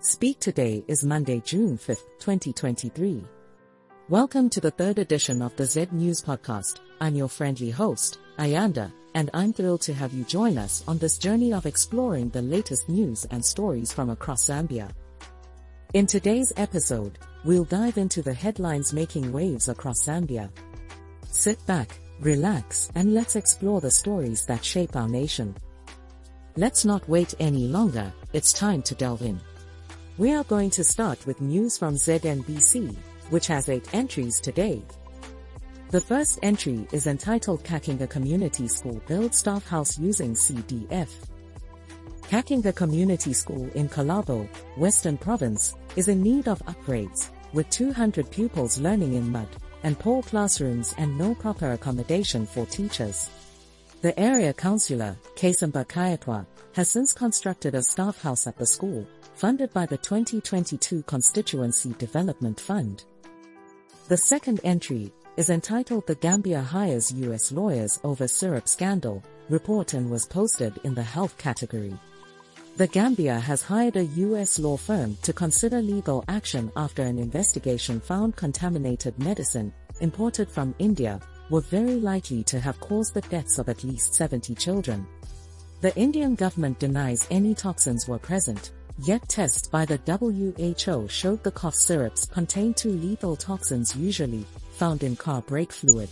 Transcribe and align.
Speak 0.00 0.38
Today 0.38 0.84
is 0.86 1.02
Monday, 1.02 1.42
June 1.44 1.76
5, 1.76 1.96
2023. 2.20 3.26
Welcome 4.08 4.48
to 4.50 4.60
the 4.60 4.70
third 4.70 5.00
edition 5.00 5.42
of 5.42 5.56
the 5.56 5.66
Z 5.66 5.88
News 5.90 6.22
Podcast. 6.22 6.78
I'm 7.00 7.16
your 7.16 7.28
friendly 7.28 7.70
host, 7.70 8.20
Ayanda, 8.38 8.92
and 9.16 9.28
I'm 9.34 9.52
thrilled 9.52 9.80
to 9.82 9.94
have 9.94 10.12
you 10.12 10.22
join 10.22 10.56
us 10.56 10.84
on 10.86 10.98
this 10.98 11.18
journey 11.18 11.52
of 11.52 11.66
exploring 11.66 12.28
the 12.28 12.42
latest 12.42 12.88
news 12.88 13.24
and 13.32 13.44
stories 13.44 13.92
from 13.92 14.10
across 14.10 14.44
Zambia. 14.44 14.88
In 15.94 16.06
today's 16.06 16.52
episode, 16.56 17.18
we'll 17.44 17.64
dive 17.64 17.98
into 17.98 18.22
the 18.22 18.32
headlines 18.32 18.92
making 18.92 19.32
waves 19.32 19.68
across 19.68 20.06
Zambia. 20.06 20.48
Sit 21.28 21.58
back, 21.66 21.98
relax, 22.20 22.88
and 22.94 23.14
let's 23.14 23.34
explore 23.34 23.80
the 23.80 23.90
stories 23.90 24.46
that 24.46 24.64
shape 24.64 24.94
our 24.94 25.08
nation. 25.08 25.56
Let's 26.54 26.84
not 26.84 27.08
wait 27.08 27.34
any 27.40 27.66
longer, 27.66 28.12
it's 28.32 28.52
time 28.52 28.82
to 28.82 28.94
delve 28.94 29.22
in. 29.22 29.40
We 30.18 30.32
are 30.32 30.42
going 30.42 30.70
to 30.70 30.82
start 30.82 31.24
with 31.28 31.40
news 31.40 31.78
from 31.78 31.94
ZNBC, 31.94 32.92
which 33.30 33.46
has 33.46 33.68
8 33.68 33.94
entries 33.94 34.40
today. 34.40 34.82
The 35.90 36.00
first 36.00 36.40
entry 36.42 36.88
is 36.90 37.06
entitled 37.06 37.62
Kakinga 37.62 38.10
Community 38.10 38.66
School 38.66 39.00
Build 39.06 39.32
Staff 39.32 39.64
House 39.68 39.96
Using 39.96 40.34
CDF. 40.34 41.08
Kakinga 42.22 42.74
Community 42.74 43.32
School 43.32 43.70
in 43.76 43.88
Kalabo, 43.88 44.48
Western 44.76 45.18
Province, 45.18 45.76
is 45.94 46.08
in 46.08 46.20
need 46.20 46.48
of 46.48 46.58
upgrades, 46.66 47.30
with 47.52 47.70
200 47.70 48.28
pupils 48.28 48.80
learning 48.80 49.14
in 49.14 49.30
mud, 49.30 49.48
and 49.84 50.00
poor 50.00 50.24
classrooms 50.24 50.96
and 50.98 51.16
no 51.16 51.32
proper 51.36 51.74
accommodation 51.74 52.44
for 52.44 52.66
teachers. 52.66 53.30
The 54.00 54.18
area 54.18 54.52
councillor, 54.52 55.16
Kayatwa, 55.34 56.46
has 56.74 56.88
since 56.88 57.12
constructed 57.12 57.74
a 57.74 57.82
staff 57.82 58.22
house 58.22 58.46
at 58.46 58.56
the 58.56 58.64
school, 58.64 59.04
funded 59.34 59.72
by 59.72 59.86
the 59.86 59.96
2022 59.96 61.02
Constituency 61.02 61.92
Development 61.98 62.60
Fund. 62.60 63.02
The 64.06 64.16
second 64.16 64.60
entry 64.62 65.12
is 65.36 65.50
entitled 65.50 66.06
The 66.06 66.14
Gambia 66.14 66.60
Hires 66.60 67.10
US 67.10 67.50
Lawyers 67.50 67.98
Over 68.04 68.28
Syrup 68.28 68.68
Scandal, 68.68 69.20
report 69.48 69.94
and 69.94 70.08
was 70.08 70.26
posted 70.26 70.78
in 70.84 70.94
the 70.94 71.02
health 71.02 71.36
category. 71.36 71.98
The 72.76 72.86
Gambia 72.86 73.40
has 73.40 73.62
hired 73.62 73.96
a 73.96 74.04
US 74.04 74.60
law 74.60 74.76
firm 74.76 75.16
to 75.22 75.32
consider 75.32 75.82
legal 75.82 76.24
action 76.28 76.70
after 76.76 77.02
an 77.02 77.18
investigation 77.18 77.98
found 77.98 78.36
contaminated 78.36 79.18
medicine, 79.18 79.72
imported 80.00 80.48
from 80.48 80.72
India, 80.78 81.20
were 81.50 81.60
very 81.60 81.96
likely 81.96 82.42
to 82.44 82.60
have 82.60 82.80
caused 82.80 83.14
the 83.14 83.20
deaths 83.22 83.58
of 83.58 83.68
at 83.68 83.84
least 83.84 84.14
70 84.14 84.54
children. 84.54 85.06
The 85.80 85.96
Indian 85.96 86.34
government 86.34 86.78
denies 86.78 87.26
any 87.30 87.54
toxins 87.54 88.08
were 88.08 88.18
present, 88.18 88.72
Yet 89.00 89.28
tests 89.28 89.68
by 89.68 89.84
the 89.84 90.00
WHO 90.04 91.06
showed 91.06 91.44
the 91.44 91.52
cough 91.52 91.74
syrups 91.74 92.26
contained 92.26 92.76
two 92.76 92.90
lethal 92.90 93.36
toxins 93.36 93.94
usually 93.94 94.44
found 94.72 95.04
in 95.04 95.14
car 95.14 95.40
brake 95.40 95.72
fluid. 95.72 96.08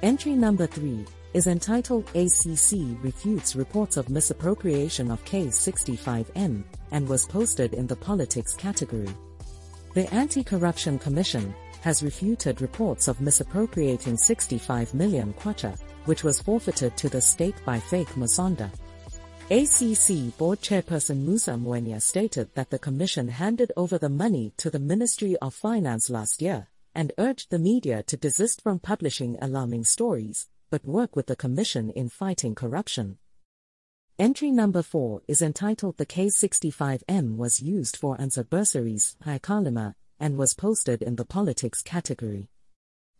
Entry 0.00 0.32
number 0.32 0.68
3 0.68 1.04
is 1.34 1.48
entitled 1.48 2.08
ACC 2.14 3.02
Refutes 3.02 3.56
Reports 3.56 3.96
of 3.96 4.10
Misappropriation 4.10 5.10
of 5.10 5.24
K65M 5.24 6.62
and 6.92 7.08
was 7.08 7.26
posted 7.26 7.74
in 7.74 7.88
the 7.88 7.96
politics 7.96 8.54
category. 8.54 9.10
The 9.94 10.12
Anti-Corruption 10.14 11.00
Commission 11.00 11.52
has 11.82 12.02
refuted 12.02 12.62
reports 12.62 13.08
of 13.08 13.20
misappropriating 13.20 14.16
65 14.16 14.94
million 14.94 15.34
kwacha, 15.34 15.76
which 16.06 16.24
was 16.24 16.40
forfeited 16.40 16.96
to 16.96 17.08
the 17.08 17.20
state 17.20 17.56
by 17.64 17.78
Faith 17.78 18.14
Musonda. 18.16 18.70
ACC 19.50 20.36
board 20.38 20.60
chairperson 20.60 21.18
Musa 21.18 21.50
Mwenya 21.50 22.00
stated 22.00 22.48
that 22.54 22.70
the 22.70 22.78
commission 22.78 23.28
handed 23.28 23.72
over 23.76 23.98
the 23.98 24.08
money 24.08 24.52
to 24.56 24.70
the 24.70 24.78
Ministry 24.78 25.36
of 25.42 25.52
Finance 25.52 26.08
last 26.08 26.40
year 26.40 26.68
and 26.94 27.12
urged 27.18 27.50
the 27.50 27.58
media 27.58 28.02
to 28.04 28.16
desist 28.16 28.62
from 28.62 28.78
publishing 28.78 29.36
alarming 29.42 29.84
stories, 29.84 30.48
but 30.70 30.84
work 30.84 31.16
with 31.16 31.26
the 31.26 31.36
commission 31.36 31.90
in 31.90 32.08
fighting 32.08 32.54
corruption. 32.54 33.18
Entry 34.18 34.50
number 34.50 34.82
4 34.82 35.22
is 35.26 35.42
entitled 35.42 35.96
The 35.96 36.06
K65M 36.06 37.36
was 37.36 37.60
used 37.60 37.96
for 37.96 38.20
answer 38.20 38.44
bursaries, 38.44 39.16
Syakalima, 39.24 39.94
and 40.22 40.38
was 40.38 40.54
posted 40.54 41.02
in 41.02 41.16
the 41.16 41.24
politics 41.24 41.82
category. 41.82 42.48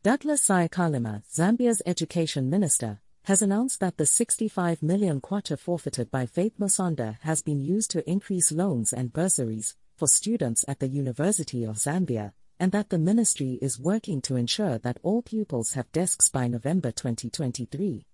Douglas 0.04 0.48
Syakalima, 0.48 1.24
Zambia's 1.30 1.82
education 1.84 2.48
minister, 2.48 3.00
has 3.24 3.42
announced 3.42 3.80
that 3.80 3.96
the 3.96 4.06
65 4.06 4.82
million 4.82 5.20
kwacha 5.20 5.58
forfeited 5.58 6.12
by 6.12 6.26
Faith 6.26 6.54
Musonda 6.60 7.18
has 7.22 7.42
been 7.42 7.60
used 7.60 7.90
to 7.90 8.08
increase 8.08 8.52
loans 8.52 8.92
and 8.92 9.12
bursaries 9.12 9.74
for 9.96 10.06
students 10.06 10.64
at 10.68 10.78
the 10.78 10.86
University 10.86 11.64
of 11.64 11.76
Zambia, 11.76 12.34
and 12.60 12.70
that 12.70 12.90
the 12.90 12.98
ministry 12.98 13.58
is 13.60 13.80
working 13.80 14.22
to 14.22 14.36
ensure 14.36 14.78
that 14.78 14.98
all 15.02 15.22
pupils 15.22 15.72
have 15.72 15.90
desks 15.90 16.28
by 16.28 16.46
November 16.46 16.92
2023. 16.92 18.06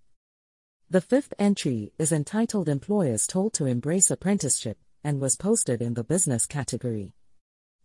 The 0.89 1.01
fifth 1.01 1.35
entry 1.37 1.93
is 1.99 2.11
entitled 2.11 2.67
Employers 2.67 3.27
Told 3.27 3.53
to 3.53 3.67
Embrace 3.67 4.09
Apprenticeship 4.09 4.79
and 5.03 5.21
was 5.21 5.35
posted 5.35 5.79
in 5.79 5.93
the 5.93 6.03
business 6.03 6.47
category. 6.47 7.13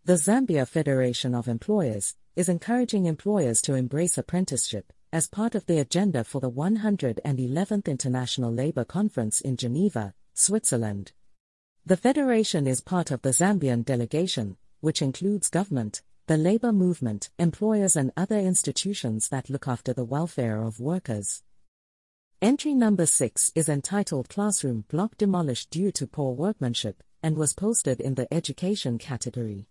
The 0.07 0.13
Zambia 0.13 0.67
Federation 0.67 1.33
of 1.33 1.47
Employers 1.47 2.15
is 2.35 2.47
encouraging 2.47 3.07
employers 3.07 3.59
to 3.63 3.73
embrace 3.73 4.19
apprenticeship 4.19 4.93
as 5.11 5.27
part 5.27 5.55
of 5.55 5.65
the 5.65 5.79
agenda 5.79 6.23
for 6.23 6.39
the 6.39 6.51
111th 6.51 7.87
International 7.87 8.53
Labour 8.53 8.85
Conference 8.85 9.41
in 9.41 9.57
Geneva, 9.57 10.13
Switzerland. 10.35 11.13
The 11.87 11.97
Federation 11.97 12.67
is 12.67 12.81
part 12.81 13.09
of 13.09 13.23
the 13.23 13.31
Zambian 13.31 13.83
delegation, 13.83 14.57
which 14.79 15.01
includes 15.01 15.49
government, 15.49 16.03
the 16.27 16.37
labor 16.37 16.71
movement, 16.71 17.31
employers, 17.39 17.95
and 17.95 18.11
other 18.15 18.37
institutions 18.37 19.29
that 19.29 19.49
look 19.49 19.67
after 19.67 19.91
the 19.91 20.05
welfare 20.05 20.61
of 20.61 20.79
workers. 20.79 21.41
Entry 22.43 22.75
number 22.75 23.07
6 23.07 23.53
is 23.55 23.67
entitled 23.67 24.29
Classroom 24.29 24.85
Block 24.87 25.17
Demolished 25.17 25.71
Due 25.71 25.91
to 25.93 26.05
Poor 26.05 26.35
Workmanship 26.35 27.01
and 27.23 27.35
was 27.35 27.55
posted 27.55 27.99
in 27.99 28.13
the 28.13 28.31
Education 28.31 28.99
category. 28.99 29.67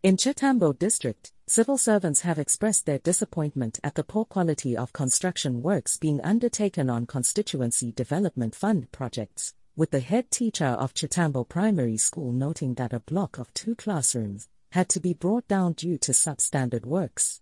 In 0.00 0.16
Chitambo 0.16 0.78
district, 0.78 1.32
civil 1.48 1.76
servants 1.76 2.20
have 2.20 2.38
expressed 2.38 2.86
their 2.86 3.00
disappointment 3.00 3.80
at 3.82 3.96
the 3.96 4.04
poor 4.04 4.24
quality 4.24 4.76
of 4.76 4.92
construction 4.92 5.60
works 5.60 5.96
being 5.96 6.20
undertaken 6.20 6.88
on 6.88 7.04
Constituency 7.04 7.90
Development 7.90 8.54
Fund 8.54 8.92
projects, 8.92 9.54
with 9.74 9.90
the 9.90 9.98
head 9.98 10.30
teacher 10.30 10.66
of 10.66 10.94
Chitambo 10.94 11.48
Primary 11.48 11.96
School 11.96 12.30
noting 12.30 12.74
that 12.74 12.92
a 12.92 13.00
block 13.00 13.38
of 13.38 13.52
two 13.54 13.74
classrooms 13.74 14.48
had 14.70 14.88
to 14.90 15.00
be 15.00 15.14
brought 15.14 15.48
down 15.48 15.72
due 15.72 15.98
to 15.98 16.12
substandard 16.12 16.86
works. 16.86 17.40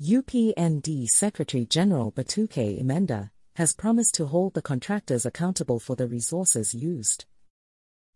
UPND 0.00 1.08
Secretary 1.08 1.66
General 1.66 2.12
Batuke 2.12 2.80
Imenda 2.80 3.30
has 3.56 3.74
promised 3.74 4.14
to 4.14 4.26
hold 4.26 4.54
the 4.54 4.62
contractors 4.62 5.26
accountable 5.26 5.80
for 5.80 5.96
the 5.96 6.06
resources 6.06 6.74
used. 6.74 7.24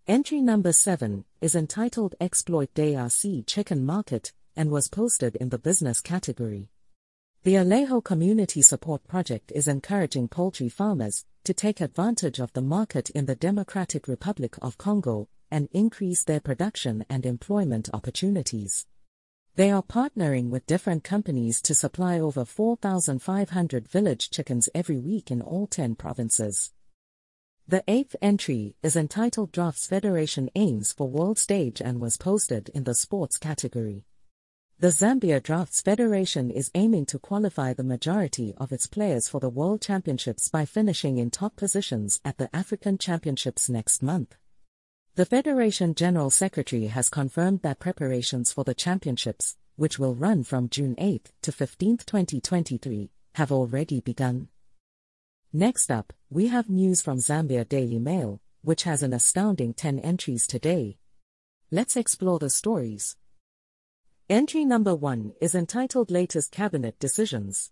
Entry 0.09 0.41
number 0.41 0.71
7 0.71 1.25
is 1.41 1.57
entitled 1.57 2.15
Exploit 2.21 2.73
DRC 2.75 3.45
Chicken 3.45 3.85
Market 3.85 4.33
and 4.55 4.71
was 4.71 4.87
posted 4.87 5.35
in 5.35 5.49
the 5.49 5.59
business 5.59 6.01
category. 6.01 6.71
The 7.43 7.55
Alejo 7.55 8.05
Community 8.05 8.63
Support 8.63 9.09
Project 9.09 9.51
is 9.53 9.67
encouraging 9.67 10.29
poultry 10.29 10.69
farmers 10.69 11.25
to 11.43 11.53
take 11.53 11.81
advantage 11.81 12.39
of 12.39 12.53
the 12.53 12.63
market 12.63 13.11
in 13.11 13.27
the 13.27 13.35
Democratic 13.35 14.07
Republic 14.07 14.55
of 14.63 14.79
Congo 14.79 15.29
and 15.51 15.69
increase 15.73 16.23
their 16.23 16.39
production 16.39 17.05
and 17.11 17.27
employment 17.27 17.91
opportunities. 17.93 18.87
They 19.57 19.73
are 19.73 19.83
partnering 19.83 20.51
with 20.51 20.67
different 20.67 21.03
companies 21.03 21.61
to 21.63 21.75
supply 21.75 22.21
over 22.21 22.45
4,500 22.45 23.89
village 23.89 24.31
chickens 24.31 24.69
every 24.73 24.99
week 24.99 25.33
in 25.33 25.43
all 25.43 25.67
10 25.67 25.97
provinces. 25.97 26.71
The 27.69 27.83
eighth 27.89 28.15
entry 28.23 28.77
is 28.85 28.95
entitled 28.95 29.51
Drafts 29.51 29.89
Federation 29.89 30.49
Aims 30.55 30.93
for 30.93 31.09
World 31.09 31.37
Stage 31.37 31.81
and 31.81 32.01
was 32.01 32.17
posted 32.17 32.69
in 32.69 32.85
the 32.85 32.95
sports 32.95 33.39
category. 33.39 34.05
The 34.79 34.93
Zambia 34.93 35.43
Drafts 35.43 35.83
Federation 35.83 36.49
is 36.49 36.71
aiming 36.77 37.07
to 37.07 37.19
qualify 37.19 37.73
the 37.73 37.83
majority 37.83 38.55
of 38.57 38.71
its 38.71 38.87
players 38.87 39.29
for 39.29 39.41
the 39.41 39.49
World 39.49 39.83
Championships 39.83 40.49
by 40.49 40.65
finishing 40.65 41.19
in 41.19 41.33
top 41.33 41.57
positions 41.57 42.21
at 42.25 42.39
the 42.39 42.55
African 42.55 42.99
Championships 42.99 43.69
next 43.69 44.01
month. 44.01 44.37
The 45.17 45.27
Federation 45.27 45.97
General 45.97 46.31
Secretary 46.31 46.87
has 46.87 47.09
confirmed 47.09 47.63
that 47.63 47.81
preparations 47.81 48.53
for 48.53 48.63
the 48.63 48.75
championships, 48.75 49.57
which 49.75 49.99
will 49.99 50.15
run 50.15 50.45
from 50.45 50.69
June 50.69 50.95
8 50.99 51.33
to 51.43 51.51
15, 51.51 51.97
2023, 51.97 53.11
have 53.35 53.51
already 53.51 54.01
begun. 54.01 54.51
Next 55.59 55.91
up, 55.91 56.13
we 56.29 56.49
have 56.49 56.69
news 56.69 57.01
from 57.01 57.17
Zambia 57.17 57.67
Daily 57.67 57.99
Mail, 57.99 58.43
which 58.61 58.83
has 58.83 59.03
an 59.03 59.15
astounding 59.15 59.73
10 59.73 60.01
entries 60.01 60.47
today. 60.47 60.99
Let's 61.71 61.97
explore 61.97 62.39
the 62.39 62.51
stories. 62.51 63.17
Entry 64.29 64.67
number 64.67 64.95
1 64.95 65.33
is 65.41 65.55
entitled 65.55 66.11
Latest 66.11 66.53
Cabinet 66.53 66.99
Decisions. 66.99 67.71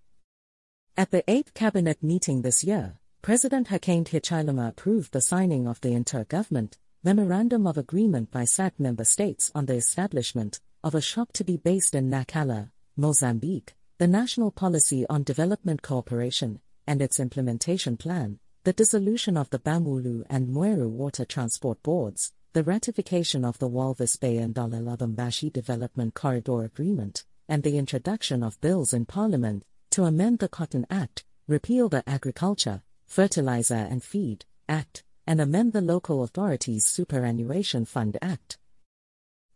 At 0.97 1.11
the 1.11 1.25
8th 1.29 1.53
Cabinet 1.53 2.03
meeting 2.03 2.41
this 2.41 2.65
year, 2.65 3.01
President 3.21 3.69
Hakainde 3.69 4.09
Hichilema 4.09 4.71
approved 4.71 5.13
the 5.13 5.21
signing 5.21 5.69
of 5.69 5.79
the 5.83 5.91
Intergovernment 5.91 6.79
Memorandum 7.03 7.67
of 7.67 7.77
Agreement 7.77 8.31
by 8.31 8.45
SADC 8.45 8.79
member 8.79 9.05
states 9.05 9.53
on 9.55 9.67
the 9.67 9.75
establishment 9.75 10.59
of 10.83 10.95
a 10.95 11.03
shop 11.03 11.35
to 11.35 11.45
be 11.45 11.59
based 11.59 11.95
in 11.95 12.11
Nacala, 12.11 12.71
Mozambique, 12.97 13.75
the 13.99 14.09
National 14.09 14.51
Policy 14.51 15.05
on 15.11 15.23
Development 15.23 15.83
Cooperation, 15.83 16.61
and 16.87 17.03
its 17.03 17.21
implementation 17.21 17.97
plan, 17.97 18.39
the 18.65 18.73
dissolution 18.73 19.37
of 19.37 19.51
the 19.51 19.59
Bangweulu 19.59 20.25
and 20.31 20.49
Mweru 20.49 20.89
water 20.89 21.25
transport 21.25 21.83
boards, 21.83 22.33
the 22.55 22.63
ratification 22.63 23.45
of 23.45 23.59
the 23.59 23.69
Walvis 23.69 24.19
Bay 24.19 24.39
and 24.39 24.55
Lubumbashi 24.55 25.53
Development 25.53 26.15
Corridor 26.15 26.65
Agreement, 26.65 27.25
and 27.49 27.63
the 27.63 27.77
introduction 27.77 28.43
of 28.43 28.61
bills 28.61 28.93
in 28.93 29.05
Parliament 29.05 29.65
to 29.91 30.05
amend 30.05 30.39
the 30.39 30.49
Cotton 30.49 30.87
Act, 30.89 31.25
repeal 31.47 31.89
the 31.89 32.09
Agriculture, 32.09 32.83
Fertilizer 33.07 33.75
and 33.75 34.03
Feed 34.03 34.45
Act, 34.69 35.05
and 35.27 35.41
amend 35.41 35.73
the 35.73 35.81
Local 35.81 36.23
Authorities 36.23 36.87
Superannuation 36.87 37.85
Fund 37.85 38.17
Act. 38.23 38.59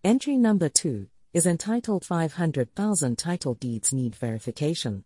Entry 0.04 0.36
number 0.36 0.68
2 0.68 1.06
is 1.32 1.46
entitled 1.46 2.04
500,000 2.04 3.18
Title 3.18 3.54
Deeds 3.54 3.92
Need 3.92 4.14
Verification. 4.16 5.04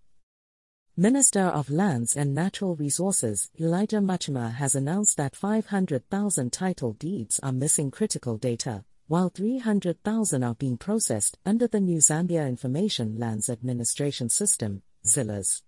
Minister 0.99 1.45
of 1.45 1.71
Lands 1.71 2.19
and 2.19 2.35
Natural 2.35 2.77
Resources 2.77 3.51
Elijah 3.59 4.03
Muchima 4.03 4.53
has 4.53 4.75
announced 4.75 5.17
that 5.17 5.35
500,000 5.35 6.53
title 6.53 6.93
deeds 6.93 7.41
are 7.43 7.51
missing 7.51 7.91
critical 7.91 8.37
data, 8.37 8.85
while 9.09 9.31
300,000 9.31 10.45
are 10.45 10.55
being 10.55 10.77
processed 10.77 11.39
under 11.47 11.67
the 11.67 11.81
new 11.81 11.97
Zambia 11.97 12.47
Information 12.47 13.19
Lands 13.19 13.49
Administration 13.49 14.29
System, 14.29 14.83
ZILAS. 15.07 15.63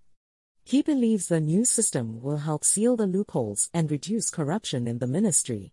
He 0.62 0.82
believes 0.82 1.28
the 1.28 1.40
new 1.40 1.64
system 1.64 2.20
will 2.20 2.36
help 2.36 2.62
seal 2.62 2.94
the 2.94 3.06
loopholes 3.06 3.70
and 3.72 3.90
reduce 3.90 4.28
corruption 4.28 4.86
in 4.86 4.98
the 4.98 5.06
ministry. 5.06 5.72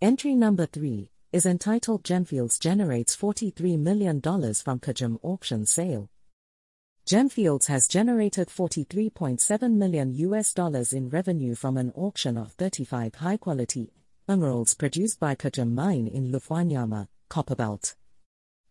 Entry 0.00 0.36
number 0.36 0.66
3 0.66 1.10
is 1.32 1.44
entitled 1.44 2.04
Gemfields 2.04 2.60
generates 2.60 3.16
$43 3.16 3.80
million 3.80 4.20
from 4.20 4.78
Kagem 4.78 5.18
auction 5.24 5.66
sale. 5.66 6.08
Gemfields 7.06 7.66
has 7.66 7.86
generated 7.86 8.48
43.7 8.48 9.74
million 9.74 10.14
US 10.14 10.54
dollars 10.54 10.94
in 10.94 11.10
revenue 11.10 11.54
from 11.54 11.76
an 11.76 11.92
auction 11.94 12.38
of 12.38 12.52
35 12.52 13.16
high-quality 13.16 13.92
emeralds 14.26 14.74
produced 14.74 15.20
by 15.20 15.34
Kagem 15.34 15.74
Mine 15.74 16.06
in 16.06 16.32
Lufwanyama, 16.32 17.08
Copperbelt. 17.28 17.94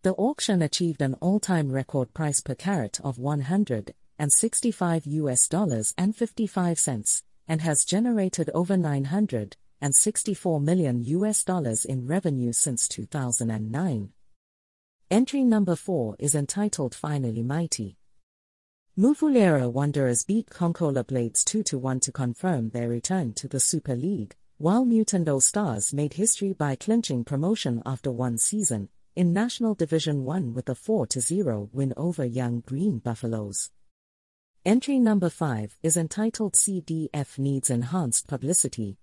The 0.02 0.14
auction 0.14 0.62
achieved 0.62 1.00
an 1.00 1.14
all-time 1.20 1.70
record 1.70 2.12
price 2.12 2.40
per 2.40 2.56
carat 2.56 2.98
of 3.04 3.20
165 3.20 5.06
US 5.06 5.46
dollars 5.46 5.94
and 5.96 6.16
55 6.16 6.80
cents 6.80 7.22
and 7.46 7.60
has 7.60 7.84
generated 7.84 8.50
over 8.52 8.76
964 8.76 10.60
million 10.60 11.04
US 11.04 11.44
dollars 11.44 11.84
in 11.84 12.08
revenue 12.08 12.52
since 12.52 12.88
2009. 12.88 14.12
Entry 15.08 15.44
number 15.44 15.76
4 15.76 16.16
is 16.18 16.34
entitled 16.34 16.96
Finally 16.96 17.44
Mighty. 17.44 17.96
Mufulira 18.96 19.68
Wanderers 19.68 20.22
beat 20.22 20.50
Konkola 20.50 21.04
Blades 21.04 21.42
2-1 21.42 22.00
to 22.02 22.12
confirm 22.12 22.70
their 22.70 22.88
return 22.88 23.32
to 23.32 23.48
the 23.48 23.58
Super 23.58 23.96
League, 23.96 24.36
while 24.58 24.84
Mutondo 24.84 25.42
Stars 25.42 25.92
made 25.92 26.12
history 26.12 26.52
by 26.52 26.76
clinching 26.76 27.24
promotion 27.24 27.82
after 27.84 28.12
one 28.12 28.38
season, 28.38 28.88
in 29.16 29.32
National 29.32 29.74
Division 29.74 30.22
1 30.22 30.54
with 30.54 30.68
a 30.68 30.76
4-0 30.76 31.70
win 31.72 31.92
over 31.96 32.24
Young 32.24 32.60
Green 32.60 33.00
Buffaloes. 33.00 33.72
Entry 34.64 35.00
number 35.00 35.28
5 35.28 35.76
is 35.82 35.96
entitled 35.96 36.52
CDF 36.52 37.36
Needs 37.36 37.70
Enhanced 37.70 38.28
Publicity. 38.28 38.96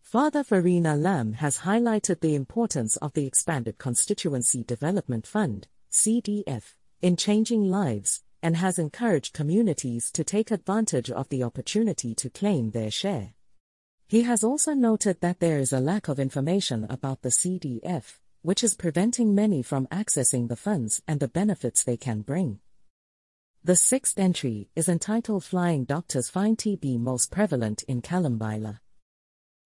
Father 0.00 0.44
Farina 0.44 0.94
Lam 0.94 1.32
has 1.32 1.58
highlighted 1.58 2.20
the 2.20 2.36
importance 2.36 2.96
of 2.98 3.14
the 3.14 3.26
Expanded 3.26 3.78
Constituency 3.78 4.62
Development 4.62 5.26
Fund, 5.26 5.66
CDF, 5.90 6.74
in 7.00 7.16
changing 7.16 7.64
lives 7.64 8.22
and 8.42 8.56
has 8.56 8.78
encouraged 8.78 9.32
communities 9.32 10.10
to 10.12 10.24
take 10.24 10.50
advantage 10.50 11.10
of 11.10 11.28
the 11.28 11.42
opportunity 11.42 12.14
to 12.14 12.28
claim 12.28 12.70
their 12.70 12.90
share. 12.90 13.34
He 14.08 14.22
has 14.22 14.44
also 14.44 14.74
noted 14.74 15.20
that 15.20 15.40
there 15.40 15.58
is 15.58 15.72
a 15.72 15.80
lack 15.80 16.08
of 16.08 16.20
information 16.20 16.86
about 16.90 17.22
the 17.22 17.30
CDF, 17.30 18.18
which 18.42 18.62
is 18.64 18.74
preventing 18.74 19.34
many 19.34 19.62
from 19.62 19.86
accessing 19.86 20.48
the 20.48 20.56
funds 20.56 21.00
and 21.06 21.20
the 21.20 21.28
benefits 21.28 21.84
they 21.84 21.96
can 21.96 22.20
bring. 22.20 22.58
The 23.64 23.76
sixth 23.76 24.18
entry 24.18 24.68
is 24.74 24.88
entitled 24.88 25.44
Flying 25.44 25.84
Doctors 25.84 26.28
Find 26.28 26.58
TB 26.58 26.98
Most 26.98 27.30
Prevalent 27.30 27.84
in 27.84 28.02
Kalumbila. 28.02 28.80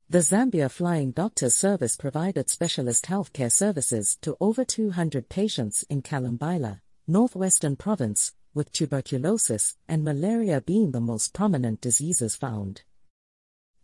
The 0.08 0.18
Zambia 0.18 0.70
Flying 0.70 1.10
Doctors 1.10 1.56
Service 1.56 1.96
provided 1.96 2.48
specialist 2.48 3.06
healthcare 3.06 3.50
services 3.50 4.16
to 4.20 4.36
over 4.38 4.64
200 4.64 5.28
patients 5.28 5.84
in 5.90 6.02
Kalumbila, 6.02 6.80
Northwestern 7.08 7.74
Province, 7.74 8.32
with 8.56 8.72
tuberculosis 8.72 9.76
and 9.86 10.02
malaria 10.02 10.62
being 10.62 10.90
the 10.90 11.00
most 11.00 11.34
prominent 11.34 11.80
diseases 11.80 12.34
found. 12.34 12.82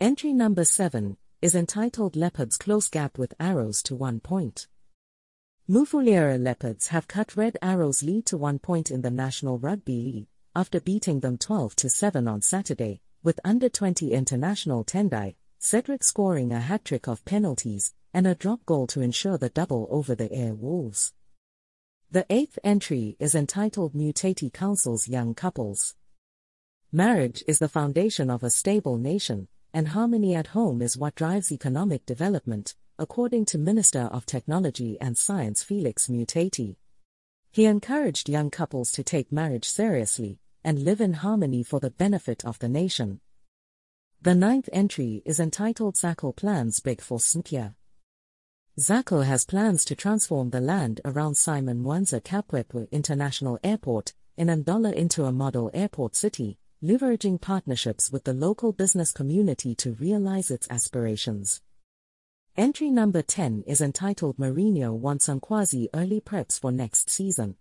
Entry 0.00 0.32
number 0.32 0.64
7 0.64 1.18
is 1.42 1.54
entitled 1.54 2.16
Leopards 2.16 2.56
Close 2.56 2.88
Gap 2.88 3.18
with 3.18 3.34
Arrows 3.38 3.82
to 3.82 3.94
One 3.94 4.18
Point. 4.18 4.66
Mufulira 5.68 6.42
Leopards 6.42 6.88
have 6.88 7.06
cut 7.06 7.36
Red 7.36 7.58
Arrows 7.60 8.02
lead 8.02 8.24
to 8.26 8.38
one 8.38 8.58
point 8.58 8.90
in 8.90 9.02
the 9.02 9.10
National 9.10 9.58
Rugby 9.58 10.00
League 10.00 10.26
after 10.56 10.80
beating 10.80 11.20
them 11.20 11.36
12 11.36 11.76
to 11.76 11.90
7 11.90 12.26
on 12.26 12.40
Saturday, 12.40 13.02
with 13.22 13.38
under 13.44 13.68
20 13.68 14.12
international 14.12 14.84
Tendai, 14.84 15.34
Cedric 15.58 16.02
scoring 16.02 16.50
a 16.50 16.60
hat 16.60 16.84
trick 16.84 17.06
of 17.06 17.24
penalties 17.24 17.94
and 18.14 18.26
a 18.26 18.34
drop 18.34 18.64
goal 18.66 18.86
to 18.88 19.02
ensure 19.02 19.36
the 19.36 19.50
double 19.50 19.86
over 19.90 20.14
the 20.14 20.32
Air 20.32 20.54
Wolves. 20.54 21.12
The 22.12 22.26
eighth 22.28 22.58
entry 22.62 23.16
is 23.18 23.34
entitled 23.34 23.94
Mutati 23.94 24.52
Counsels 24.52 25.08
Young 25.08 25.32
Couples. 25.32 25.94
Marriage 26.92 27.42
is 27.48 27.58
the 27.58 27.70
foundation 27.70 28.28
of 28.28 28.42
a 28.42 28.50
stable 28.50 28.98
nation, 28.98 29.48
and 29.72 29.88
harmony 29.88 30.34
at 30.34 30.48
home 30.48 30.82
is 30.82 30.94
what 30.94 31.14
drives 31.14 31.50
economic 31.50 32.04
development, 32.04 32.74
according 32.98 33.46
to 33.46 33.56
Minister 33.56 34.10
of 34.12 34.26
Technology 34.26 34.98
and 35.00 35.16
Science 35.16 35.62
Felix 35.62 36.08
Mutati. 36.08 36.76
He 37.50 37.64
encouraged 37.64 38.28
young 38.28 38.50
couples 38.50 38.92
to 38.92 39.02
take 39.02 39.32
marriage 39.32 39.66
seriously 39.66 40.38
and 40.62 40.84
live 40.84 41.00
in 41.00 41.14
harmony 41.14 41.62
for 41.62 41.80
the 41.80 41.90
benefit 41.92 42.44
of 42.44 42.58
the 42.58 42.68
nation. 42.68 43.22
The 44.20 44.34
ninth 44.34 44.68
entry 44.70 45.22
is 45.24 45.40
entitled 45.40 45.94
ZACL 45.94 46.36
Plans 46.36 46.78
Big 46.80 47.00
for 47.00 47.16
Sinkia. 47.16 47.74
ZACL 48.78 49.26
has 49.26 49.44
plans 49.44 49.84
to 49.84 49.94
transform 49.94 50.48
the 50.48 50.58
land 50.58 51.02
around 51.04 51.34
Simon 51.34 51.84
Mwansa 51.84 52.22
Kapwepwe 52.22 52.90
International 52.90 53.58
Airport 53.62 54.14
in 54.38 54.48
Ndola 54.48 54.94
into 54.94 55.26
a 55.26 55.30
model 55.30 55.70
airport 55.74 56.16
city, 56.16 56.56
leveraging 56.82 57.38
partnerships 57.38 58.10
with 58.10 58.24
the 58.24 58.32
local 58.32 58.72
business 58.72 59.12
community 59.12 59.74
to 59.74 59.92
realize 59.92 60.50
its 60.50 60.66
aspirations. 60.70 61.60
Entry 62.56 62.88
number 62.88 63.20
10 63.20 63.64
is 63.66 63.82
entitled 63.82 64.38
Mourinho 64.38 64.96
wants 64.96 65.28
Nkwazi 65.28 65.88
early 65.92 66.22
preps 66.22 66.58
for 66.58 66.72
next 66.72 67.10
season. 67.10 67.56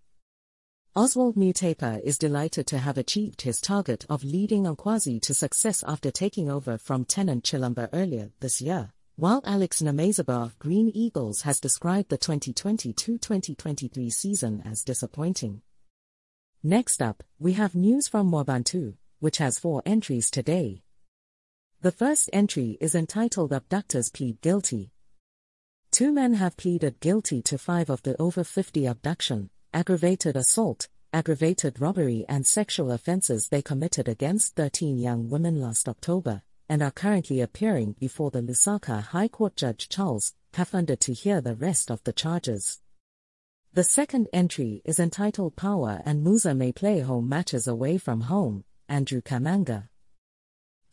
Oswald 0.95 1.35
Mutepa 1.35 2.01
is 2.05 2.17
delighted 2.17 2.67
to 2.67 2.77
have 2.77 2.97
achieved 2.97 3.41
his 3.41 3.59
target 3.59 4.05
of 4.09 4.23
leading 4.23 4.63
Nkwazi 4.63 5.21
to 5.23 5.33
success 5.33 5.83
after 5.85 6.09
taking 6.09 6.49
over 6.49 6.77
from 6.77 7.03
Tennant 7.03 7.43
Chilumba 7.43 7.89
earlier 7.91 8.31
this 8.39 8.61
year 8.61 8.93
while 9.21 9.43
Alex 9.45 9.83
Namazaba 9.83 10.45
of 10.45 10.57
Green 10.57 10.89
Eagles 10.95 11.43
has 11.43 11.59
described 11.59 12.09
the 12.09 12.17
2022-2023 12.17 14.11
season 14.11 14.63
as 14.65 14.83
disappointing. 14.83 15.61
Next 16.63 17.03
up, 17.03 17.21
we 17.37 17.53
have 17.53 17.75
news 17.75 18.07
from 18.07 18.31
Mwebantu, 18.31 18.95
which 19.19 19.37
has 19.37 19.59
four 19.59 19.83
entries 19.85 20.31
today. 20.31 20.81
The 21.81 21.91
first 21.91 22.31
entry 22.33 22.79
is 22.81 22.95
entitled 22.95 23.53
Abductors 23.53 24.09
Plead 24.09 24.41
Guilty. 24.41 24.89
Two 25.91 26.11
men 26.11 26.33
have 26.33 26.57
pleaded 26.57 26.99
guilty 26.99 27.43
to 27.43 27.59
five 27.59 27.91
of 27.91 28.01
the 28.01 28.19
over 28.19 28.43
50 28.43 28.87
abduction, 28.87 29.51
aggravated 29.71 30.35
assault, 30.35 30.87
aggravated 31.13 31.79
robbery, 31.79 32.25
and 32.27 32.47
sexual 32.47 32.91
offenses 32.91 33.49
they 33.49 33.61
committed 33.61 34.07
against 34.07 34.55
13 34.55 34.97
young 34.97 35.29
women 35.29 35.61
last 35.61 35.87
October 35.87 36.41
and 36.71 36.81
are 36.81 36.89
currently 36.89 37.41
appearing 37.41 37.93
before 37.99 38.31
the 38.31 38.41
Lusaka 38.41 39.01
High 39.01 39.27
Court 39.27 39.57
Judge 39.57 39.89
Charles 39.89 40.33
Kafunda 40.53 40.97
to 40.99 41.11
hear 41.11 41.41
the 41.41 41.53
rest 41.53 41.91
of 41.91 42.01
the 42.05 42.13
charges. 42.13 42.79
The 43.73 43.83
second 43.83 44.29
entry 44.31 44.81
is 44.85 44.97
entitled 44.97 45.57
Power 45.57 46.01
and 46.05 46.23
Musa 46.23 46.55
may 46.55 46.71
play 46.71 47.01
home 47.01 47.27
matches 47.27 47.67
away 47.67 47.97
from 47.97 48.21
home, 48.21 48.63
Andrew 48.87 49.19
Kamanga. 49.19 49.89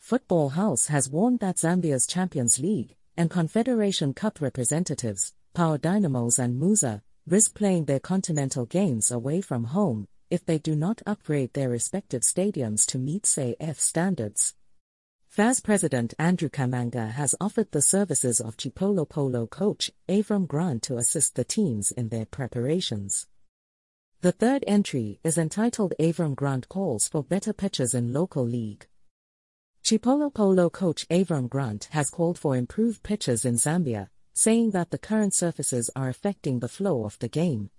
Football 0.01 0.49
House 0.49 0.89
has 0.89 1.09
warned 1.09 1.39
that 1.39 1.59
Zambia's 1.59 2.09
Champions 2.09 2.59
League 2.59 2.97
and 3.17 3.31
Confederation 3.31 4.15
Cup 4.15 4.41
representatives, 4.41 5.33
Power 5.55 5.79
Dynamos 5.79 6.41
and 6.41 6.59
Musa, 6.59 7.05
risk 7.25 7.55
playing 7.55 7.85
their 7.85 8.01
continental 8.01 8.67
games 8.67 9.13
away 9.13 9.41
from 9.41 9.63
home 9.63 10.09
if 10.29 10.45
they 10.45 10.59
do 10.59 10.75
not 10.75 11.03
upgrade 11.07 11.53
their 11.53 11.71
respective 11.71 12.23
stadiums 12.23 12.85
to 12.87 12.99
meet 12.99 13.27
SAFE 13.27 13.79
standards. 13.79 14.55
FAZ 15.39 15.61
President 15.61 16.15
Andrew 16.19 16.49
Kamanga 16.49 17.13
has 17.13 17.33
offered 17.41 17.71
the 17.71 17.81
services 17.81 18.41
of 18.41 18.57
Chipolopolo 18.57 19.49
coach 19.49 19.89
Avram 20.09 20.49
Grant 20.49 20.83
to 20.83 20.97
assist 20.97 21.37
the 21.37 21.45
teams 21.45 21.93
in 21.93 22.09
their 22.09 22.27
preparations. 22.27 23.29
The 24.21 24.33
third 24.33 24.65
entry 24.67 25.21
is 25.23 25.39
entitled 25.39 25.95
Avram 26.01 26.35
Grant 26.35 26.69
Calls 26.69 27.07
for 27.07 27.23
Better 27.23 27.53
Pitches 27.53 27.95
in 27.95 28.13
Local 28.13 28.45
League. 28.45 28.89
Chipolopolo 29.85 30.73
coach 30.73 31.07
Avram 31.09 31.49
Grant 31.49 31.85
has 31.93 32.11
called 32.11 32.37
for 32.37 32.57
improved 32.57 33.05
pitches 33.05 33.45
in 33.45 33.55
Zambia, 33.55 34.09
saying 34.35 34.73
that 34.73 34.91
the 34.91 34.99
current 34.99 35.35
surfaces 35.35 35.89
are 35.95 36.09
affecting 36.09 36.59
the 36.59 36.67
flow 36.67 37.05
of 37.05 37.17
the 37.21 37.29
game. 37.29 37.71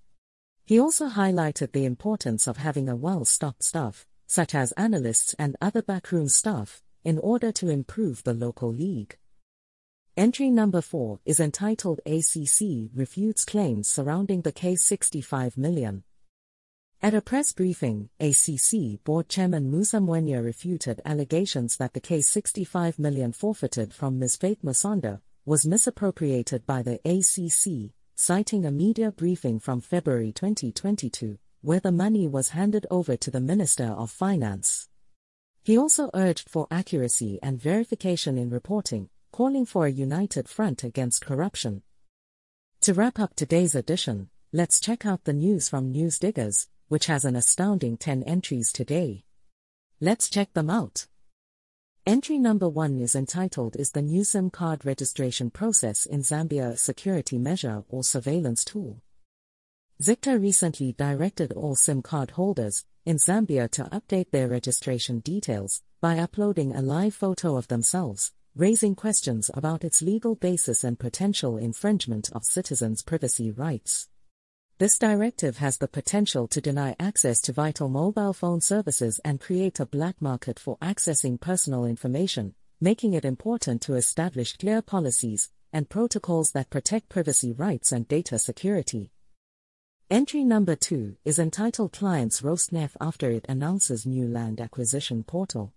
He 0.64 0.80
also 0.80 1.10
highlighted 1.10 1.74
the 1.74 1.84
importance 1.84 2.48
of 2.48 2.56
having 2.56 2.88
a 2.88 2.96
well 2.96 3.26
stocked 3.26 3.66
staff, 3.66 4.08
such 4.28 4.56
as 4.56 4.72
analysts 4.78 5.36
and 5.38 5.58
other 5.60 5.82
backroom 5.82 6.30
staff, 6.30 6.82
in 7.04 7.18
order 7.20 7.52
to 7.52 7.70
improve 7.70 8.24
the 8.24 8.34
local 8.34 8.72
league. 8.72 9.18
Entry 10.18 10.50
number 10.50 10.82
4 10.82 11.20
is 11.26 11.40
entitled 11.40 12.02
ACC 12.06 12.90
Refutes 12.94 13.46
Claims 13.46 13.88
Surrounding 13.88 14.42
the 14.42 14.52
Case 14.52 14.84
65 14.84 15.58
Million. 15.58 16.04
At 17.02 17.14
a 17.14 17.22
press 17.22 17.54
briefing, 17.54 18.10
ACC 18.20 19.02
Board 19.06 19.30
Chairman 19.30 19.72
Musa 19.72 20.00
Mwenya 20.00 20.44
refuted 20.44 21.02
allegations 21.06 21.78
that 21.78 21.94
the 21.94 22.02
case 22.02 22.28
65 22.28 23.00
million 23.00 23.32
forfeited 23.32 23.94
from 23.94 24.20
Ms. 24.20 24.36
Faith 24.36 24.60
Musonda 24.62 25.22
was 25.46 25.66
misappropriated 25.66 26.66
by 26.66 26.82
the 26.82 27.00
ACC, 27.06 27.94
citing 28.16 28.66
a 28.66 28.72
media 28.72 29.14
briefing 29.14 29.62
from 29.62 29.80
February 29.80 30.34
2022, 30.34 31.38
where 31.62 31.80
the 31.80 31.94
money 31.94 32.28
was 32.28 32.50
handed 32.50 32.86
over 32.92 33.16
to 33.16 33.32
the 33.32 33.40
Minister 33.40 33.86
of 33.86 34.12
Finance. 34.12 34.90
He 35.64 35.78
also 35.78 36.10
urged 36.14 36.50
for 36.50 36.68
accuracy 36.72 37.40
and 37.44 37.62
verification 37.62 38.38
in 38.38 38.50
reporting, 38.50 39.10
calling 39.32 39.66
for 39.66 39.86
a 39.86 39.92
united 39.92 40.48
front 40.48 40.84
against 40.84 41.26
corruption. 41.26 41.84
To 42.82 42.94
wrap 42.94 43.20
up 43.20 43.36
today's 43.36 43.76
edition, 43.76 44.30
let's 44.54 44.80
check 44.80 45.06
out 45.06 45.26
the 45.26 45.34
news 45.34 45.68
from 45.70 45.94
Newsdiggers, 45.94 46.68
which 46.88 47.08
has 47.08 47.26
an 47.26 47.36
astounding 47.36 47.98
10 47.98 48.24
entries 48.24 48.72
today. 48.72 49.26
Let's 50.00 50.30
check 50.30 50.54
them 50.54 50.70
out. 50.70 51.08
Entry 52.06 52.40
number 52.40 52.68
1 52.68 53.00
is 53.02 53.16
entitled 53.16 53.76
Is 53.76 53.92
the 53.92 54.02
new 54.02 54.24
SIM 54.24 54.50
card 54.50 54.86
registration 54.86 55.52
process 55.52 56.06
in 56.06 56.22
Zambia 56.22 56.72
a 56.72 56.78
security 56.78 57.38
measure 57.38 57.84
or 57.90 58.04
surveillance 58.04 58.64
tool? 58.64 59.02
ZICTA 60.02 60.42
recently 60.42 60.94
directed 60.94 61.52
all 61.52 61.76
SIM 61.76 62.02
card 62.02 62.32
holders 62.32 62.86
in 63.10 63.18
Zambia 63.18 63.68
to 63.68 63.86
update 63.86 64.30
their 64.30 64.48
registration 64.48 65.18
details 65.22 65.82
by 66.00 66.20
uploading 66.20 66.76
a 66.76 66.82
live 66.84 67.16
photo 67.16 67.58
of 67.58 67.68
themselves, 67.68 68.32
raising 68.56 68.94
questions 68.94 69.50
about 69.56 69.84
its 69.84 70.04
legal 70.04 70.36
basis 70.36 70.84
and 70.84 71.00
potential 71.00 71.58
infringement 71.58 72.30
of 72.34 72.46
citizens' 72.46 73.02
privacy 73.02 73.50
rights. 73.50 74.08
This 74.78 75.00
directive 75.00 75.58
has 75.58 75.80
the 75.80 75.88
potential 75.88 76.48
to 76.50 76.62
deny 76.62 76.96
access 77.00 77.42
to 77.42 77.52
vital 77.52 77.90
mobile 77.90 78.32
phone 78.32 78.62
services 78.62 79.20
and 79.26 79.42
create 79.42 79.80
a 79.80 79.88
black 79.88 80.22
market 80.22 80.60
for 80.60 80.78
accessing 80.78 81.42
personal 81.42 81.86
information, 81.86 82.54
making 82.80 83.14
it 83.16 83.26
important 83.26 83.82
to 83.82 83.96
establish 83.96 84.56
clear 84.56 84.84
policies 84.84 85.50
and 85.74 85.90
protocols 85.90 86.52
that 86.52 86.70
protect 86.70 87.10
privacy 87.10 87.54
rights 87.54 87.92
and 87.92 88.08
data 88.08 88.38
security. 88.38 89.10
Entry 90.12 90.44
number 90.44 90.76
2 90.76 91.18
is 91.24 91.38
entitled 91.38 91.92
Clients 91.92 92.42
Roast 92.42 92.72
NEF 92.72 92.98
after 93.00 93.30
it 93.30 93.46
announces 93.48 94.08
new 94.08 94.28
land 94.28 94.60
acquisition 94.60 95.24
portal. 95.24 95.72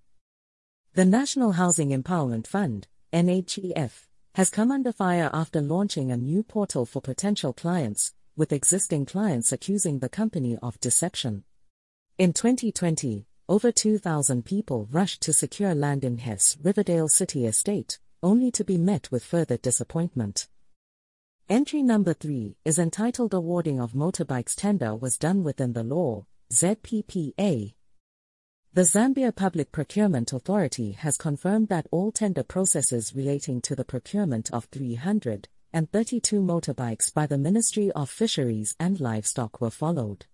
The 0.94 1.04
National 1.04 1.52
Housing 1.52 1.90
Empowerment 1.90 2.46
Fund, 2.46 2.88
NHEF, 3.12 4.06
has 4.34 4.48
come 4.48 4.72
under 4.72 4.90
fire 4.90 5.28
after 5.34 5.60
launching 5.60 6.10
a 6.10 6.16
new 6.16 6.42
portal 6.42 6.86
for 6.86 7.02
potential 7.02 7.52
clients 7.52 8.14
with 8.34 8.54
existing 8.54 9.04
clients 9.04 9.52
accusing 9.52 9.98
the 9.98 10.08
company 10.08 10.56
of 10.62 10.80
deception. 10.80 11.44
In 12.16 12.32
2020, 12.32 13.26
over 13.50 13.70
2,000 13.70 14.46
people 14.46 14.88
rushed 14.90 15.20
to 15.24 15.34
secure 15.34 15.74
land 15.74 16.04
in 16.04 16.16
Hess 16.16 16.56
Riverdale 16.62 17.08
City 17.08 17.44
Estate, 17.44 17.98
only 18.22 18.50
to 18.52 18.64
be 18.64 18.78
met 18.78 19.10
with 19.12 19.24
further 19.24 19.58
disappointment. 19.58 20.48
Entry 21.49 21.82
number 21.82 22.14
3 22.14 22.56
is 22.64 22.78
entitled 22.78 23.34
Awarding 23.34 23.80
of 23.80 23.92
Motorbikes 23.92 24.54
Tender 24.54 24.94
was 24.94 25.18
done 25.18 25.42
within 25.42 25.72
the 25.72 25.82
law, 25.82 26.25
ZPPA. 26.52 27.75
The 28.72 28.82
Zambia 28.82 29.34
Public 29.34 29.72
Procurement 29.72 30.32
Authority 30.32 30.92
has 30.92 31.18
confirmed 31.18 31.68
that 31.68 31.88
all 31.90 32.12
tender 32.12 32.44
processes 32.44 33.14
relating 33.14 33.61
to 33.62 33.75
the 33.75 33.84
procurement 33.84 34.50
of 34.52 34.66
332 34.66 36.40
motorbikes 36.40 37.12
by 37.12 37.26
the 37.26 37.38
Ministry 37.38 37.90
of 37.90 38.08
Fisheries 38.08 38.75
and 38.78 39.00
Livestock 39.00 39.61
were 39.61 39.70
followed. 39.70 40.26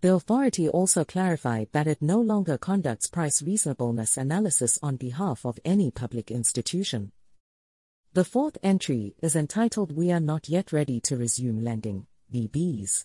The 0.00 0.14
authority 0.14 0.68
also 0.68 1.04
clarified 1.04 1.68
that 1.72 1.86
it 1.86 2.00
no 2.00 2.18
longer 2.18 2.56
conducts 2.56 3.08
price 3.08 3.42
reasonableness 3.42 4.16
analysis 4.16 4.78
on 4.82 4.96
behalf 4.96 5.44
of 5.44 5.60
any 5.66 5.90
public 5.90 6.30
institution. 6.30 7.12
The 8.12 8.24
fourth 8.24 8.58
entry 8.60 9.14
is 9.22 9.36
entitled 9.36 9.96
We 9.96 10.10
Are 10.10 10.18
Not 10.18 10.48
Yet 10.48 10.72
Ready 10.72 10.98
to 11.02 11.16
Resume 11.16 11.62
Lending, 11.62 12.08
DBZ. 12.34 13.04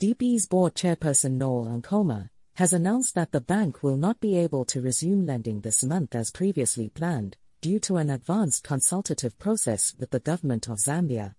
DBZ 0.00 0.48
board 0.48 0.74
chairperson 0.74 1.34
Noel 1.34 1.66
Ankoma 1.66 2.28
has 2.54 2.72
announced 2.72 3.14
that 3.14 3.30
the 3.30 3.40
bank 3.40 3.84
will 3.84 3.96
not 3.96 4.18
be 4.18 4.36
able 4.36 4.64
to 4.64 4.80
resume 4.80 5.26
lending 5.26 5.60
this 5.60 5.84
month 5.84 6.16
as 6.16 6.32
previously 6.32 6.88
planned, 6.88 7.36
due 7.60 7.78
to 7.78 7.98
an 7.98 8.10
advanced 8.10 8.64
consultative 8.64 9.38
process 9.38 9.94
with 9.96 10.10
the 10.10 10.18
government 10.18 10.66
of 10.66 10.78
Zambia. 10.78 11.36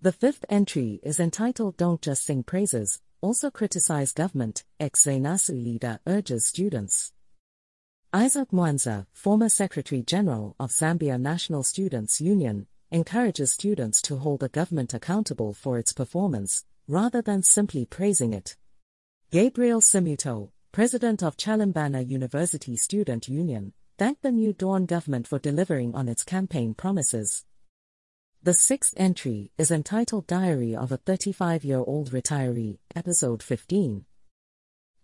The 0.00 0.12
fifth 0.12 0.44
entry 0.48 1.00
is 1.02 1.18
entitled 1.18 1.76
Don't 1.76 2.00
Just 2.00 2.22
Sing 2.22 2.44
Praises, 2.44 3.00
also 3.20 3.50
criticize 3.50 4.12
government, 4.12 4.62
ex-ZANUSU 4.78 5.64
leader 5.64 5.98
urges 6.06 6.46
students. 6.46 7.12
Isaac 8.16 8.50
Mwanza, 8.52 9.06
former 9.12 9.48
Secretary 9.48 10.00
General 10.00 10.54
of 10.60 10.70
Zambia 10.70 11.20
National 11.20 11.64
Students 11.64 12.20
Union, 12.20 12.68
encourages 12.92 13.50
students 13.50 14.00
to 14.02 14.18
hold 14.18 14.38
the 14.38 14.48
government 14.48 14.94
accountable 14.94 15.52
for 15.52 15.80
its 15.80 15.92
performance, 15.92 16.64
rather 16.86 17.20
than 17.20 17.42
simply 17.42 17.84
praising 17.84 18.32
it. 18.32 18.56
Gabriel 19.32 19.80
Simuto, 19.80 20.52
President 20.70 21.24
of 21.24 21.36
Chalimbana 21.36 22.08
University 22.08 22.76
Student 22.76 23.26
Union, 23.26 23.72
thanked 23.98 24.22
the 24.22 24.30
New 24.30 24.52
Dawn 24.52 24.86
government 24.86 25.26
for 25.26 25.40
delivering 25.40 25.92
on 25.96 26.08
its 26.08 26.22
campaign 26.22 26.72
promises. 26.72 27.44
The 28.44 28.54
sixth 28.54 28.94
entry 28.96 29.50
is 29.58 29.72
entitled 29.72 30.28
Diary 30.28 30.76
of 30.76 30.92
a 30.92 30.98
35 30.98 31.64
year 31.64 31.82
old 31.84 32.12
retiree, 32.12 32.78
Episode 32.94 33.42
15. 33.42 34.04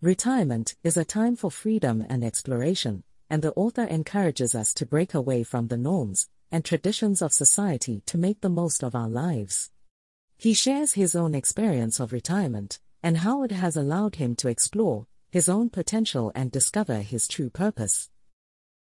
Retirement 0.03 0.73
is 0.83 0.97
a 0.97 1.05
time 1.05 1.35
for 1.35 1.51
freedom 1.51 2.03
and 2.09 2.23
exploration, 2.23 3.03
and 3.29 3.43
the 3.43 3.53
author 3.53 3.83
encourages 3.83 4.55
us 4.55 4.73
to 4.73 4.83
break 4.83 5.13
away 5.13 5.43
from 5.43 5.67
the 5.67 5.77
norms 5.77 6.27
and 6.51 6.65
traditions 6.65 7.21
of 7.21 7.31
society 7.31 8.01
to 8.07 8.17
make 8.17 8.41
the 8.41 8.49
most 8.49 8.83
of 8.83 8.95
our 8.95 9.07
lives. 9.07 9.69
He 10.39 10.55
shares 10.55 10.93
his 10.93 11.15
own 11.15 11.35
experience 11.35 11.99
of 11.99 12.11
retirement 12.11 12.79
and 13.03 13.19
how 13.19 13.43
it 13.43 13.51
has 13.51 13.77
allowed 13.77 14.15
him 14.15 14.35
to 14.37 14.47
explore 14.47 15.05
his 15.29 15.47
own 15.47 15.69
potential 15.69 16.31
and 16.33 16.51
discover 16.51 17.01
his 17.01 17.27
true 17.27 17.51
purpose. 17.51 18.09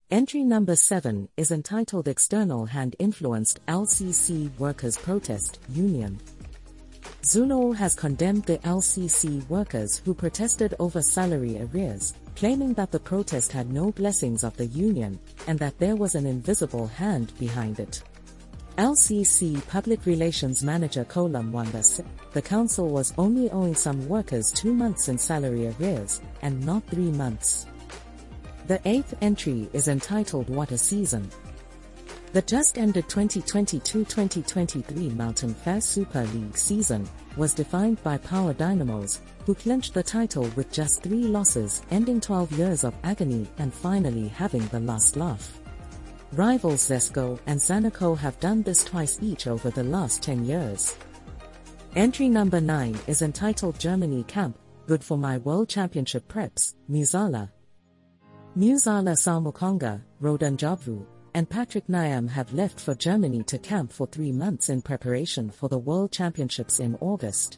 Entry 0.09 0.43
number 0.43 0.75
7 0.75 1.29
is 1.37 1.51
entitled 1.51 2.07
External 2.07 2.65
Hand 2.65 2.95
Influenced 2.97 3.63
LCC 3.67 4.57
Workers 4.57 4.97
Protest 4.97 5.59
Union. 5.69 6.19
ZUNOL 7.25 7.75
has 7.75 7.95
condemned 7.95 8.43
the 8.43 8.59
LCC 8.59 9.49
workers 9.49 9.99
who 10.05 10.13
protested 10.13 10.75
over 10.77 11.01
salary 11.01 11.59
arrears, 11.59 12.13
claiming 12.35 12.75
that 12.75 12.91
the 12.91 12.99
protest 12.99 13.51
had 13.51 13.73
no 13.73 13.91
blessings 13.91 14.43
of 14.43 14.55
the 14.57 14.67
union 14.67 15.19
and 15.47 15.57
that 15.57 15.75
there 15.79 15.95
was 15.95 16.13
an 16.13 16.27
invisible 16.27 16.85
hand 16.85 17.33
behind 17.39 17.79
it. 17.79 18.03
LCC 18.77 19.67
Public 19.67 20.05
Relations 20.05 20.63
Manager 20.63 21.03
Kola 21.03 21.39
Mwamba 21.39 21.83
said 21.83 22.05
the 22.33 22.43
council 22.43 22.89
was 22.89 23.11
only 23.17 23.49
owing 23.49 23.73
some 23.73 24.07
workers 24.07 24.51
two 24.51 24.75
months 24.75 25.07
in 25.07 25.17
salary 25.17 25.73
arrears 25.79 26.21
and 26.43 26.63
not 26.63 26.85
three 26.91 27.09
months. 27.09 27.65
The 28.67 28.79
eighth 28.85 29.15
entry 29.21 29.67
is 29.73 29.87
entitled 29.87 30.47
What 30.47 30.71
a 30.71 30.77
Season. 30.77 31.27
The 32.35 32.41
just 32.41 32.77
ended 32.77 33.07
2022-2023 33.07 35.15
Mountain 35.15 35.53
FAZ 35.53 35.85
Super 35.85 36.25
League 36.33 36.57
season 36.57 37.07
was 37.37 37.53
defined 37.53 38.03
by 38.03 38.17
Power 38.17 38.51
Dynamos, 38.51 39.21
who 39.45 39.55
clinched 39.55 39.93
the 39.93 40.03
title 40.03 40.43
with 40.57 40.69
just 40.69 41.01
three 41.01 41.23
losses, 41.23 41.83
ending 41.91 42.19
12 42.19 42.51
years 42.51 42.83
of 42.83 42.93
agony 43.05 43.47
and 43.57 43.73
finally 43.73 44.27
having 44.27 44.67
the 44.67 44.81
last 44.81 45.15
laugh. 45.15 45.61
Rivals 46.33 46.89
Zesco 46.89 47.39
and 47.47 47.57
Zanaco 47.57 48.17
have 48.17 48.37
done 48.41 48.63
this 48.63 48.83
twice 48.83 49.17
each 49.21 49.47
over 49.47 49.69
the 49.69 49.85
last 49.85 50.21
10 50.21 50.43
years. 50.43 50.97
Entry 51.95 52.27
number 52.27 52.59
9 52.59 52.99
is 53.07 53.21
entitled 53.21 53.79
Germany 53.79 54.23
Camp, 54.23 54.59
Good 54.87 55.05
for 55.05 55.17
My 55.17 55.37
World 55.37 55.69
Championship 55.69 56.27
Preps, 56.27 56.73
Muzala. 56.91 57.49
Musala 58.57 59.15
Samukonga, 59.15 60.01
Rodan 60.19 60.57
Jabvu, 60.57 61.05
and 61.35 61.49
Patrick 61.49 61.87
Nyam 61.87 62.29
have 62.29 62.53
left 62.53 62.79
for 62.79 62.95
Germany 62.95 63.43
to 63.43 63.57
camp 63.57 63.91
for 63.91 64.07
three 64.07 64.31
months 64.31 64.69
in 64.69 64.81
preparation 64.81 65.51
for 65.51 65.67
the 65.67 65.77
World 65.77 66.13
Championships 66.13 66.79
in 66.79 66.97
August. 67.01 67.57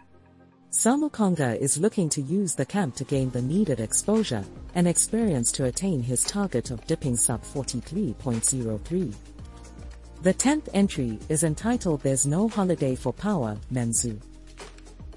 Samukonga 0.71 1.55
is 1.59 1.77
looking 1.77 2.09
to 2.09 2.23
use 2.23 2.55
the 2.55 2.65
camp 2.65 2.95
to 2.95 3.03
gain 3.03 3.29
the 3.29 3.41
needed 3.41 3.79
exposure 3.79 4.43
and 4.73 4.87
experience 4.87 5.51
to 5.51 5.65
attain 5.65 6.01
his 6.01 6.23
target 6.23 6.71
of 6.71 6.87
dipping 6.87 7.15
sub 7.15 7.43
43.03. 7.43 9.13
The 10.23 10.33
10th 10.33 10.69
entry 10.73 11.19
is 11.29 11.43
entitled 11.43 12.01
There's 12.01 12.25
No 12.25 12.47
Holiday 12.47 12.95
for 12.95 13.13
Power, 13.13 13.59
Menzu. 13.71 14.19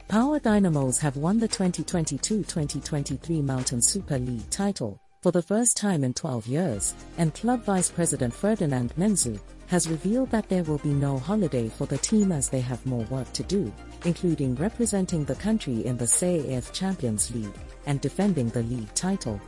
Power 0.06 0.38
Dynamos 0.38 0.98
have 0.98 1.16
won 1.16 1.38
the 1.38 1.48
2022-2023 1.48 3.42
Mountain 3.42 3.80
Super 3.80 4.18
League 4.18 4.50
title 4.50 4.99
for 5.20 5.30
the 5.30 5.42
first 5.42 5.76
time 5.76 6.02
in 6.02 6.14
12 6.14 6.46
years, 6.46 6.94
and 7.18 7.34
club 7.34 7.62
vice 7.64 7.90
president 7.90 8.32
Ferdinand 8.32 8.94
Menzu 8.96 9.38
has 9.66 9.88
revealed 9.88 10.30
that 10.30 10.48
there 10.48 10.64
will 10.64 10.78
be 10.78 10.94
no 10.94 11.18
holiday 11.18 11.68
for 11.68 11.86
the 11.86 11.98
team 11.98 12.32
as 12.32 12.48
they 12.48 12.60
have 12.60 12.84
more 12.86 13.04
work 13.04 13.30
to 13.34 13.42
do, 13.42 13.72
including 14.04 14.54
representing 14.56 15.24
the 15.24 15.34
country 15.34 15.84
in 15.84 15.96
the 15.96 16.06
CAF 16.06 16.72
Champions 16.72 17.32
League 17.34 17.58
and 17.86 18.00
defending 18.00 18.48
the 18.48 18.62
league 18.62 18.92
title. 18.94 19.40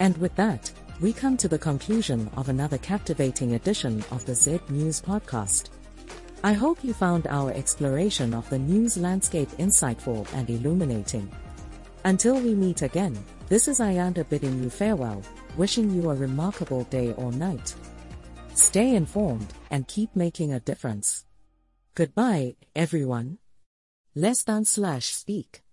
And 0.00 0.16
with 0.18 0.34
that, 0.34 0.70
we 1.00 1.12
come 1.12 1.36
to 1.36 1.48
the 1.48 1.58
conclusion 1.58 2.28
of 2.36 2.48
another 2.48 2.78
captivating 2.78 3.54
edition 3.54 4.04
of 4.10 4.24
the 4.26 4.34
Z 4.34 4.60
News 4.68 5.00
podcast. 5.00 5.70
I 6.42 6.52
hope 6.52 6.84
you 6.84 6.92
found 6.92 7.26
our 7.28 7.52
exploration 7.52 8.34
of 8.34 8.48
the 8.50 8.58
news 8.58 8.96
landscape 8.98 9.48
insightful 9.52 10.26
and 10.34 10.50
illuminating. 10.50 11.30
Until 12.04 12.38
we 12.38 12.54
meet 12.54 12.82
again, 12.82 13.16
this 13.48 13.68
is 13.68 13.80
Ayanda 13.80 14.28
bidding 14.28 14.62
you 14.62 14.70
farewell, 14.70 15.22
wishing 15.56 15.90
you 15.90 16.10
a 16.10 16.14
remarkable 16.14 16.84
day 16.84 17.12
or 17.14 17.32
night. 17.32 17.74
Stay 18.54 18.94
informed 18.94 19.52
and 19.70 19.88
keep 19.88 20.14
making 20.14 20.52
a 20.52 20.60
difference. 20.60 21.24
Goodbye, 21.94 22.54
everyone. 22.74 23.38
Less 24.14 24.44
than 24.44 24.64
slash 24.64 25.06
speak. 25.06 25.63